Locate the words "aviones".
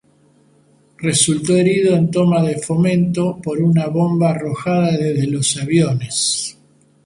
5.61-6.57